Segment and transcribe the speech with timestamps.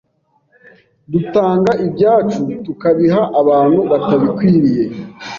[1.11, 4.83] Dutanga ibyacu tukabiha abantu batabikwiriye